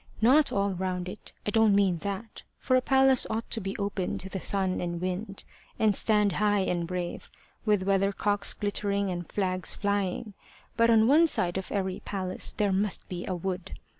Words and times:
Not 0.19 0.51
all 0.51 0.71
round 0.73 1.07
it 1.07 1.31
I 1.45 1.51
don't 1.51 1.75
mean 1.75 1.99
that, 1.99 2.41
for 2.57 2.75
a 2.75 2.81
palace 2.81 3.27
ought 3.29 3.47
to 3.51 3.61
be 3.61 3.77
open 3.77 4.17
to 4.17 4.29
the 4.29 4.41
sun 4.41 4.81
and 4.81 4.99
wind, 4.99 5.43
and 5.77 5.95
stand 5.95 6.31
high 6.31 6.61
and 6.61 6.87
brave, 6.87 7.29
with 7.65 7.83
weathercocks 7.85 8.55
glittering 8.55 9.11
and 9.11 9.31
flags 9.31 9.75
flying; 9.75 10.33
but 10.75 10.89
on 10.89 11.07
one 11.07 11.27
side 11.27 11.59
of 11.59 11.71
every 11.71 11.99
palace 11.99 12.51
there 12.51 12.73
must 12.73 13.07
be 13.09 13.27
a 13.27 13.35
wood. 13.35 13.73